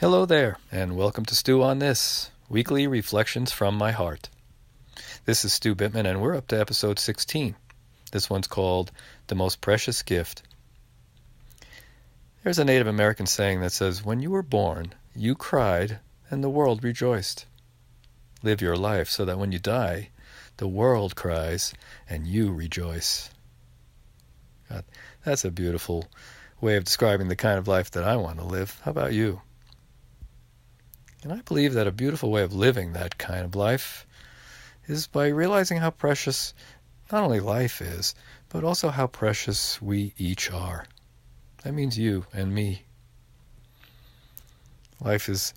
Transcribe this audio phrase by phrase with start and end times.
[0.00, 4.30] Hello there, and welcome to Stew on This Weekly Reflections from My Heart.
[5.26, 7.54] This is Stu Bittman, and we're up to episode 16.
[8.10, 8.92] This one's called
[9.26, 10.42] The Most Precious Gift.
[12.42, 15.98] There's a Native American saying that says, When you were born, you cried,
[16.30, 17.44] and the world rejoiced.
[18.42, 20.08] Live your life so that when you die,
[20.56, 21.74] the world cries,
[22.08, 23.28] and you rejoice.
[24.70, 24.84] God,
[25.26, 26.06] that's a beautiful
[26.58, 28.80] way of describing the kind of life that I want to live.
[28.82, 29.42] How about you?
[31.22, 34.06] And I believe that a beautiful way of living that kind of life
[34.86, 36.54] is by realizing how precious
[37.12, 38.14] not only life is,
[38.48, 40.86] but also how precious we each are.
[41.62, 42.84] That means you and me.
[45.00, 45.52] Life is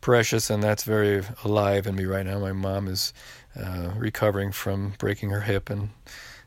[0.00, 2.38] precious, and that's very alive in me right now.
[2.38, 3.12] My mom is
[3.56, 5.90] uh, recovering from breaking her hip, and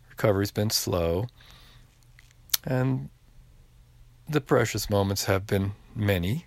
[0.09, 1.27] recovery's been slow.
[2.63, 3.09] And
[4.29, 6.45] the precious moments have been many.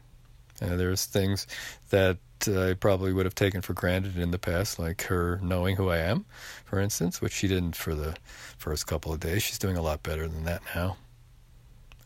[0.64, 1.46] There's things
[1.90, 5.90] that I probably would have taken for granted in the past, like her knowing who
[5.90, 6.26] I am,
[6.64, 8.16] for instance, which she didn't for the
[8.58, 9.42] first couple of days.
[9.42, 10.96] She's doing a lot better than that now.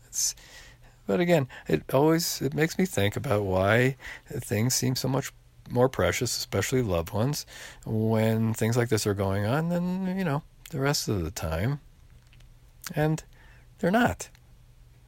[0.07, 0.35] It's,
[1.07, 3.97] but again, it always it makes me think about why
[4.29, 5.31] things seem so much
[5.69, 7.45] more precious, especially loved ones,
[7.85, 11.79] when things like this are going on than you know the rest of the time,
[12.95, 13.23] and
[13.79, 14.29] they're not.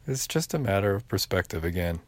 [0.07, 1.99] It's just a matter of perspective again.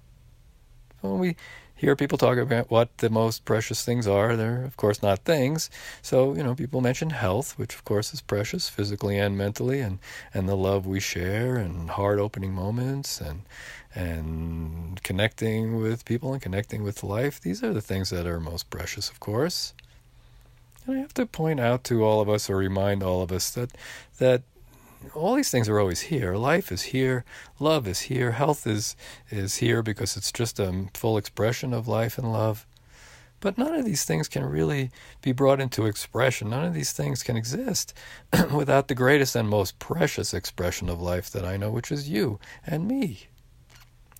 [1.03, 1.35] When we
[1.75, 5.69] hear people talk about what the most precious things are, they're of course not things.
[6.01, 9.99] So, you know, people mention health, which of course is precious physically and mentally, and,
[10.33, 13.41] and the love we share and heart opening moments and
[13.95, 17.39] and connecting with people and connecting with life.
[17.39, 19.73] These are the things that are most precious, of course.
[20.87, 23.51] And I have to point out to all of us or remind all of us
[23.51, 23.71] that
[24.19, 24.41] that
[25.13, 26.35] all these things are always here.
[26.35, 27.25] Life is here,
[27.59, 28.95] love is here, health is
[29.29, 32.65] is here because it's just a full expression of life and love.
[33.39, 34.89] But none of these things can really
[35.21, 36.49] be brought into expression.
[36.49, 37.93] None of these things can exist
[38.53, 42.39] without the greatest and most precious expression of life that I know, which is you
[42.65, 43.27] and me.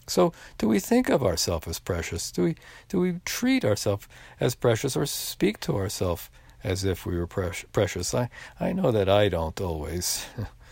[0.08, 2.31] So, do we think of ourselves as precious?
[2.31, 2.56] Do we
[2.90, 4.08] do we treat ourselves
[4.40, 6.29] as precious, or speak to ourselves
[6.62, 8.13] as if we were precious?
[8.13, 8.29] I
[8.59, 10.25] I know that I don't always.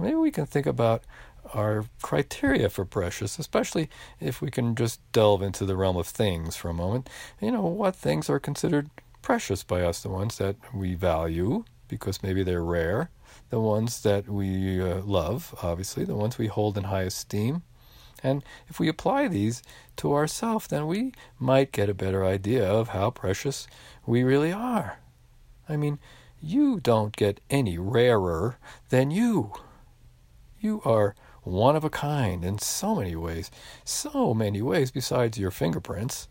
[0.00, 1.04] maybe we can think about
[1.54, 3.88] our criteria for precious, especially
[4.20, 7.08] if we can just delve into the realm of things for a moment.
[7.40, 8.90] You know, what things are considered
[9.22, 13.10] precious by us, the ones that we value because maybe they're rare,
[13.50, 17.62] the ones that we uh, love, obviously, the ones we hold in high esteem.
[18.22, 19.62] And if we apply these
[19.96, 23.66] to ourselves, then we might get a better idea of how precious
[24.06, 24.98] we really are.
[25.68, 25.98] I mean,
[26.40, 29.52] you don't get any rarer than you.
[30.60, 33.50] You are one of a kind in so many ways,
[33.82, 36.28] so many ways besides your fingerprints.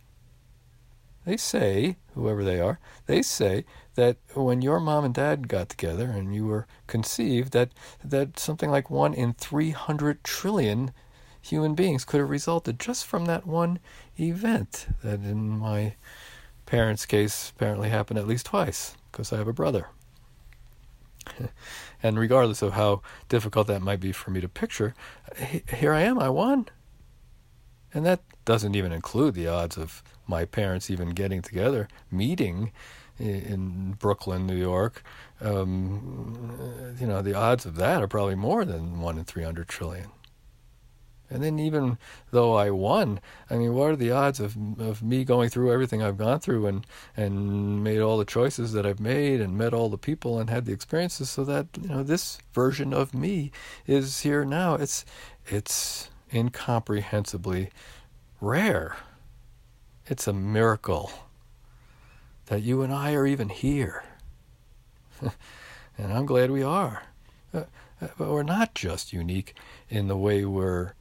[1.25, 6.05] They say, whoever they are, they say that when your mom and dad got together
[6.05, 7.71] and you were conceived, that,
[8.03, 10.91] that something like one in 300 trillion
[11.41, 13.79] human beings could have resulted just from that one
[14.19, 15.95] event that in my
[16.67, 19.87] parents' case apparently happened at least twice because I have a brother.
[22.03, 24.93] and regardless of how difficult that might be for me to picture,
[25.75, 26.67] here I am, I won.
[27.93, 32.71] And that doesn't even include the odds of my parents even getting together, meeting
[33.19, 35.03] in Brooklyn, New York.
[35.41, 40.11] Um, you know, the odds of that are probably more than 1 in 300 trillion.
[41.29, 41.97] And then even
[42.31, 43.19] though I won,
[43.49, 46.65] I mean, what are the odds of of me going through everything I've gone through
[46.65, 50.49] and and made all the choices that I've made and met all the people and
[50.49, 53.51] had the experiences so that you know this version of me
[53.85, 54.75] is here now.
[54.75, 55.05] It's
[55.47, 57.69] it's incomprehensibly
[58.41, 58.97] rare.
[60.07, 61.11] It's a miracle
[62.47, 64.03] that you and I are even here.
[65.21, 67.03] and I'm glad we are.
[67.53, 67.63] Uh,
[68.01, 69.53] uh, but we're not just unique
[69.89, 70.93] in the way we're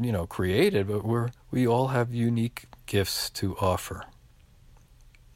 [0.00, 4.04] you know created, but we're we all have unique gifts to offer.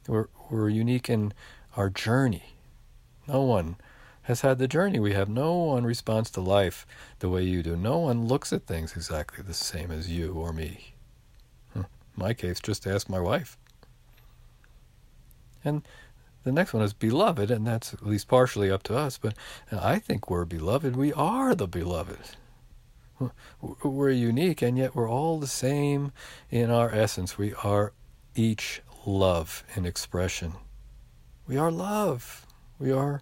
[0.07, 1.33] We're we're unique in
[1.75, 2.55] our journey.
[3.27, 3.77] No one
[4.23, 5.29] has had the journey we have.
[5.29, 6.85] No one responds to life
[7.19, 7.75] the way you do.
[7.77, 10.95] No one looks at things exactly the same as you or me.
[11.75, 11.85] In
[12.15, 13.57] my case, just ask my wife.
[15.63, 15.83] And
[16.43, 19.33] the next one is beloved, and that's at least partially up to us, but
[19.71, 20.95] I think we're beloved.
[20.95, 22.37] We are the beloved.
[23.83, 26.11] We're unique, and yet we're all the same
[26.49, 27.37] in our essence.
[27.37, 27.93] We are
[28.35, 30.53] each love in expression.
[31.47, 32.45] We are love.
[32.77, 33.21] We are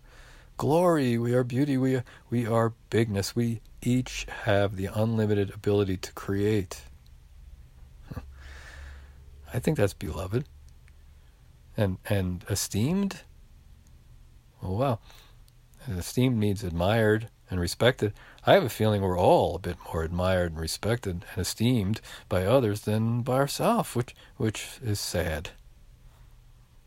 [0.58, 1.18] glory.
[1.18, 1.78] We are beauty.
[1.78, 3.36] We are, we are bigness.
[3.36, 6.82] We each have the unlimited ability to create.
[9.54, 10.46] I think that's beloved.
[11.78, 13.22] And and esteemed?
[14.64, 15.00] Oh wow.
[15.88, 18.14] Esteemed means admired and respected.
[18.46, 22.46] I have a feeling we're all a bit more admired and respected and esteemed by
[22.46, 25.50] others than by ourselves, which which is sad.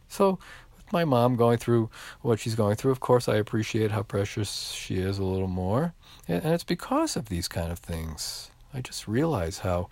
[0.09, 0.39] So
[0.77, 1.91] with my mom going through
[2.23, 5.95] what she's going through, of course I appreciate how precious she is a little more.
[6.27, 8.51] And it's because of these kind of things.
[8.75, 9.89] I just realize how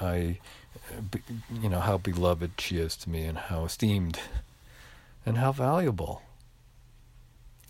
[0.00, 0.38] I
[1.50, 4.18] you know how beloved she is to me and how esteemed
[5.24, 6.22] and how valuable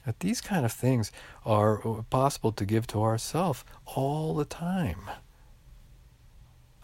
[0.04, 1.10] that these kind of things
[1.44, 5.10] are uh, possible to give to ourselves all the time.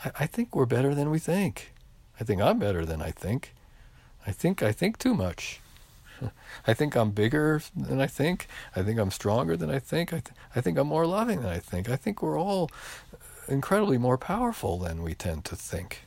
[0.05, 1.73] I, I think we're better than we think.
[2.19, 3.55] I think I'm better than I think.
[4.27, 5.61] I think I think too much.
[6.67, 8.47] I think I'm bigger than I think.
[8.77, 10.13] I think I'm stronger than I think.
[10.13, 11.89] I, th- I think I'm more loving than I think.
[11.89, 12.71] I think we're all
[13.49, 16.03] incredibly more powerful than we tend to think.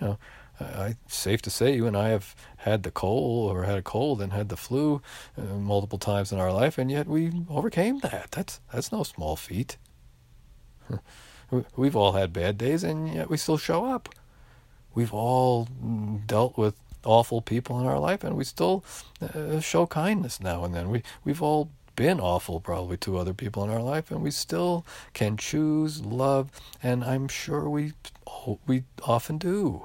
[0.00, 0.18] You know,
[0.60, 4.22] I, safe to say you and I have had the cold or had a cold
[4.22, 5.02] and had the flu
[5.36, 8.30] uh, multiple times in our life, and yet we overcame that.
[8.30, 9.76] That's that's no small feat.
[11.76, 14.08] We've all had bad days, and yet we still show up.
[14.94, 15.68] We've all
[16.26, 16.74] dealt with
[17.04, 18.84] awful people in our life, and we still
[19.20, 20.88] uh, show kindness now and then.
[20.88, 24.86] We we've all been awful probably to other people in our life, and we still
[25.12, 26.50] can choose love,
[26.82, 27.92] and I'm sure we
[28.66, 29.84] we often do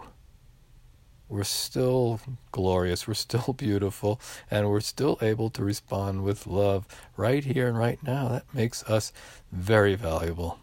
[1.30, 2.20] we're still
[2.52, 7.78] glorious, we're still beautiful, and we're still able to respond with love right here and
[7.78, 8.28] right now.
[8.28, 9.14] That makes us
[9.52, 10.60] very valuable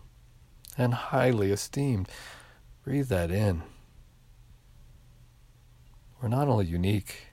[0.76, 2.08] and highly esteemed.
[2.84, 3.62] Breathe that in.
[6.20, 7.28] We're not only unique,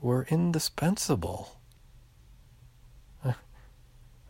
[0.00, 1.56] we're indispensable.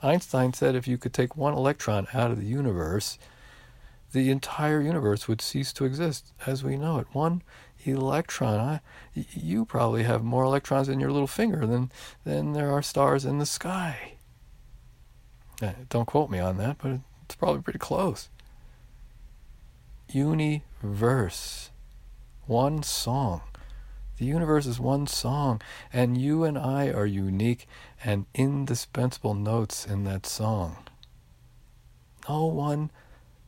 [0.02, 3.18] Einstein said if you could take one electron out of the universe,
[4.12, 7.06] the entire universe would cease to exist as we know it.
[7.12, 7.42] One
[7.84, 8.58] electron.
[8.60, 8.80] I,
[9.14, 11.90] you probably have more electrons in your little finger than,
[12.24, 14.14] than there are stars in the sky.
[15.60, 18.28] Uh, don't quote me on that, but it's probably pretty close.
[20.10, 21.70] Universe.
[22.46, 23.42] One song.
[24.18, 25.60] The universe is one song,
[25.92, 27.66] and you and I are unique
[28.04, 30.84] and indispensable notes in that song.
[32.28, 32.90] No one,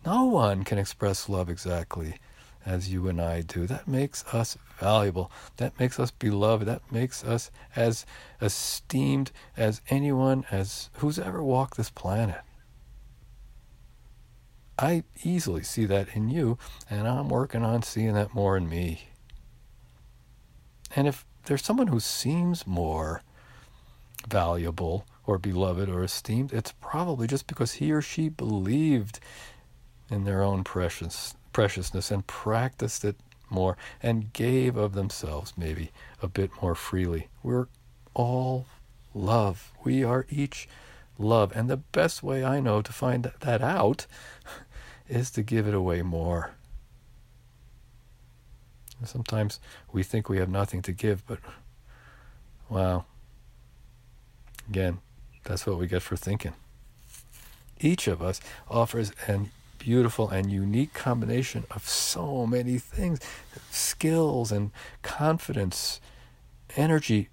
[0.04, 2.16] no one can express love exactly
[2.66, 3.66] as you and I do.
[3.66, 5.30] That makes us valuable.
[5.56, 6.66] That makes us beloved.
[6.66, 8.06] That makes us as
[8.40, 12.40] esteemed as anyone as who's ever walked this planet.
[14.78, 16.58] I easily see that in you,
[16.90, 19.08] and I'm working on seeing that more in me.
[20.96, 23.22] And if there's someone who seems more
[24.28, 29.20] valuable or beloved or esteemed, it's probably just because he or she believed
[30.10, 33.16] in their own precious preciousness and practiced it
[33.48, 35.90] more and gave of themselves maybe
[36.20, 37.28] a bit more freely.
[37.42, 37.68] We're
[38.12, 38.66] all
[39.14, 39.72] love.
[39.82, 40.68] We are each
[41.18, 41.52] love.
[41.54, 44.06] And the best way I know to find that out
[45.08, 46.50] is to give it away more.
[49.04, 49.60] Sometimes
[49.92, 51.38] we think we have nothing to give, but
[52.68, 53.04] wow.
[54.68, 54.98] Again,
[55.44, 56.54] that's what we get for thinking.
[57.78, 58.40] Each of us
[58.70, 59.50] offers an
[59.84, 63.20] beautiful and unique combination of so many things
[63.70, 64.70] skills and
[65.02, 66.00] confidence,
[66.74, 67.28] energy,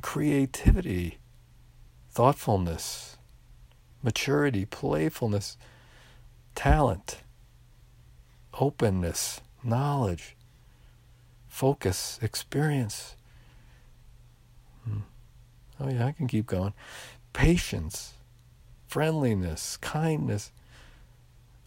[0.00, 1.18] creativity,
[2.08, 3.18] thoughtfulness,
[4.00, 5.56] maturity, playfulness,
[6.54, 7.18] talent,
[8.60, 10.36] openness, knowledge,
[11.48, 13.16] focus, experience.
[14.84, 15.00] Hmm.
[15.80, 16.74] Oh, yeah, I can keep going.
[17.32, 18.14] Patience,
[18.86, 20.52] friendliness, kindness,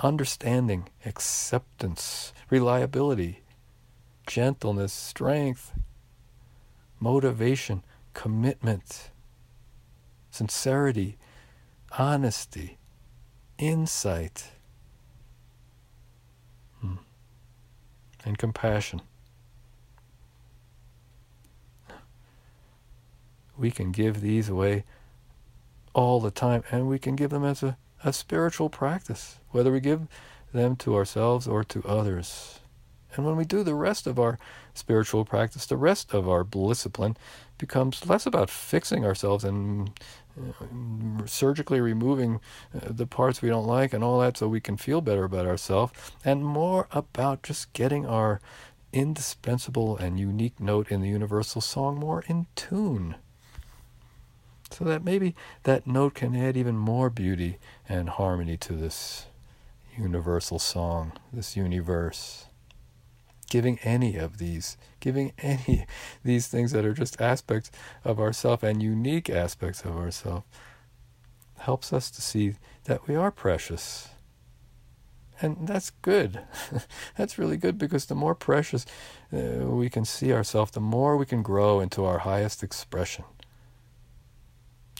[0.03, 3.41] understanding, acceptance, reliability,
[4.25, 5.74] gentleness, strength,
[7.00, 9.10] motivation, commitment,
[10.31, 11.17] sincerity,
[11.98, 12.77] honesty,
[13.58, 14.51] insight,
[16.79, 16.96] hmm,
[18.25, 19.01] and compassion.
[23.58, 24.86] We can give these away
[25.93, 29.79] all the time, and we can give them as a a spiritual practice, whether we
[29.79, 30.08] give
[30.53, 32.60] them to ourselves or to others.
[33.15, 34.39] And when we do the rest of our
[34.74, 37.17] spiritual practice, the rest of our discipline
[37.58, 39.91] becomes less about fixing ourselves and
[40.39, 42.39] uh, surgically removing
[42.74, 45.46] uh, the parts we don't like and all that so we can feel better about
[45.46, 45.91] ourselves,
[46.24, 48.39] and more about just getting our
[48.93, 53.15] indispensable and unique note in the universal song more in tune
[54.82, 59.28] so that maybe that note can add even more beauty and harmony to this
[59.96, 62.48] universal song, this universe.
[63.48, 65.86] giving any of these, giving any
[66.24, 67.70] these things that are just aspects
[68.04, 70.46] of ourself and unique aspects of ourself,
[71.60, 74.10] helps us to see that we are precious.
[75.42, 76.40] And that's good.
[77.18, 78.88] that's really good because the more precious
[79.32, 83.26] uh, we can see ourselves, the more we can grow into our highest expression.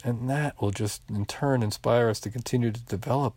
[0.03, 3.36] And that will just in turn inspire us to continue to develop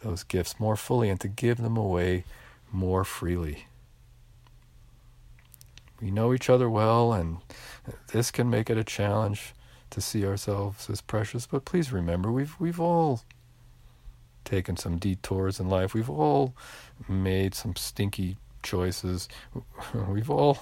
[0.00, 2.24] those gifts more fully and to give them away
[2.70, 3.66] more freely.
[6.00, 7.38] We know each other well, and
[8.12, 9.54] this can make it a challenge
[9.90, 11.46] to see ourselves as precious.
[11.46, 13.20] But please remember, we've we've all
[14.44, 15.94] taken some detours in life.
[15.94, 16.54] We've all
[17.08, 19.28] made some stinky choices.
[20.08, 20.58] We've all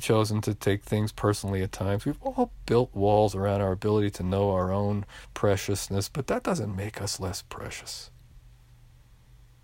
[0.00, 2.04] chosen to take things personally at times.
[2.04, 6.74] We've all built walls around our ability to know our own preciousness, but that doesn't
[6.74, 8.10] make us less precious.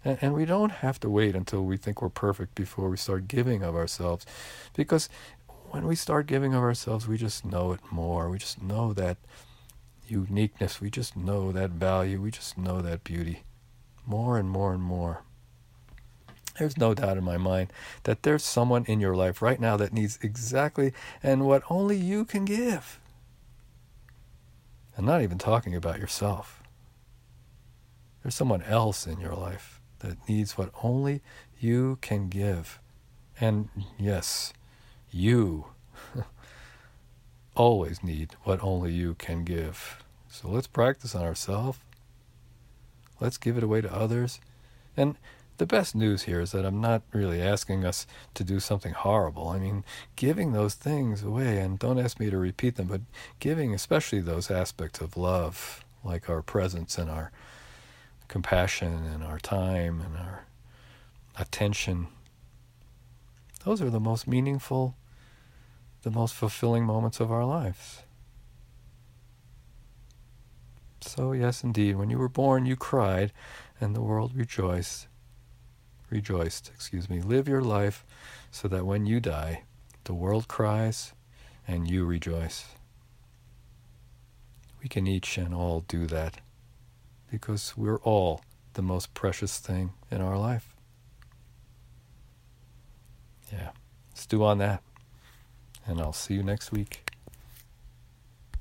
[0.04, 3.28] And, and we don't have to wait until we think we're perfect before we start
[3.28, 4.26] giving of ourselves.
[4.74, 5.08] Because
[5.70, 8.28] when we start giving of ourselves, we just know it more.
[8.28, 9.18] We just know that
[10.08, 10.80] uniqueness.
[10.80, 12.20] We just know that value.
[12.20, 13.44] We just know that beauty
[14.06, 15.22] more and more and more.
[16.58, 17.72] There's no doubt in my mind
[18.04, 20.92] that there's someone in your life right now that needs exactly
[21.22, 23.00] and what only you can give.
[24.98, 26.62] I'm not even talking about yourself.
[28.22, 31.22] There's someone else in your life that needs what only
[31.58, 32.80] you can give.
[33.40, 34.52] And yes,
[35.10, 35.66] you
[37.56, 40.04] always need what only you can give.
[40.28, 41.78] So let's practice on ourselves.
[43.20, 44.40] Let's give it away to others.
[44.96, 45.16] And
[45.60, 49.50] the best news here is that I'm not really asking us to do something horrible.
[49.50, 49.84] I mean,
[50.16, 53.02] giving those things away, and don't ask me to repeat them, but
[53.40, 57.30] giving especially those aspects of love, like our presence and our
[58.26, 60.46] compassion and our time and our
[61.38, 62.06] attention.
[63.66, 64.96] Those are the most meaningful,
[66.04, 68.02] the most fulfilling moments of our lives.
[71.02, 73.30] So, yes, indeed, when you were born, you cried,
[73.78, 75.06] and the world rejoiced.
[76.10, 77.22] Rejoiced, excuse me.
[77.22, 78.04] Live your life
[78.50, 79.62] so that when you die,
[80.04, 81.12] the world cries
[81.68, 82.66] and you rejoice.
[84.82, 86.40] We can each and all do that
[87.30, 88.42] because we're all
[88.74, 90.74] the most precious thing in our life.
[93.52, 93.70] Yeah,
[94.10, 94.82] let's do on that.
[95.86, 97.09] And I'll see you next week.